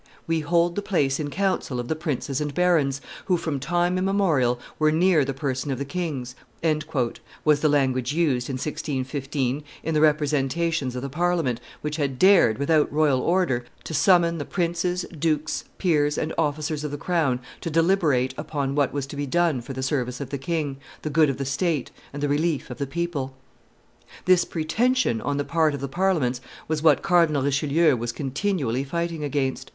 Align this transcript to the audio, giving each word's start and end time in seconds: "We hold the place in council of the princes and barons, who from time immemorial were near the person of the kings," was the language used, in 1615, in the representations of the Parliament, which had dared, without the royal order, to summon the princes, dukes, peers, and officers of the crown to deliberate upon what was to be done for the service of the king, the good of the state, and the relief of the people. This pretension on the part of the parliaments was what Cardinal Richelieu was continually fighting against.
"We 0.25 0.39
hold 0.39 0.75
the 0.75 0.81
place 0.81 1.19
in 1.19 1.29
council 1.29 1.79
of 1.79 1.87
the 1.87 1.95
princes 1.95 2.41
and 2.41 2.55
barons, 2.55 3.01
who 3.25 3.37
from 3.37 3.59
time 3.59 3.99
immemorial 3.99 4.59
were 4.79 4.91
near 4.91 5.23
the 5.23 5.31
person 5.35 5.69
of 5.69 5.77
the 5.77 5.85
kings," 5.85 6.33
was 7.45 7.59
the 7.59 7.69
language 7.69 8.11
used, 8.11 8.49
in 8.49 8.55
1615, 8.55 9.63
in 9.83 9.93
the 9.93 10.01
representations 10.01 10.95
of 10.95 11.03
the 11.03 11.09
Parliament, 11.09 11.61
which 11.81 11.97
had 11.97 12.17
dared, 12.17 12.57
without 12.57 12.89
the 12.89 12.95
royal 12.95 13.19
order, 13.21 13.63
to 13.83 13.93
summon 13.93 14.39
the 14.39 14.43
princes, 14.43 15.05
dukes, 15.19 15.65
peers, 15.77 16.17
and 16.17 16.33
officers 16.35 16.83
of 16.83 16.89
the 16.89 16.97
crown 16.97 17.39
to 17.61 17.69
deliberate 17.69 18.33
upon 18.39 18.73
what 18.73 18.91
was 18.91 19.05
to 19.05 19.15
be 19.15 19.27
done 19.27 19.61
for 19.61 19.73
the 19.73 19.83
service 19.83 20.19
of 20.19 20.31
the 20.31 20.39
king, 20.39 20.77
the 21.03 21.11
good 21.11 21.29
of 21.29 21.37
the 21.37 21.45
state, 21.45 21.91
and 22.11 22.23
the 22.23 22.27
relief 22.27 22.71
of 22.71 22.79
the 22.79 22.87
people. 22.87 23.37
This 24.25 24.45
pretension 24.45 25.21
on 25.21 25.37
the 25.37 25.45
part 25.45 25.75
of 25.75 25.79
the 25.79 25.87
parliaments 25.87 26.41
was 26.67 26.81
what 26.81 27.03
Cardinal 27.03 27.43
Richelieu 27.43 27.95
was 27.95 28.11
continually 28.11 28.83
fighting 28.83 29.23
against. 29.23 29.69